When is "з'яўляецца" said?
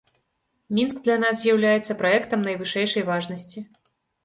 1.43-1.97